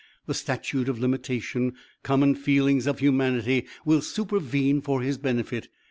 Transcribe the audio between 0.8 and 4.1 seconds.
of limitation, common feelings of humanity, will